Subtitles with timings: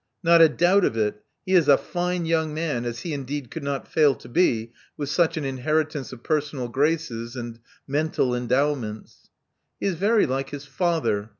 [0.23, 1.21] Not a doubt of it.
[1.45, 5.09] He is a fine young man— as he indeed could not fail to be with
[5.09, 9.29] such an inheritance of personal graces and mental endowments.
[9.41, 11.29] *' He is very like his father."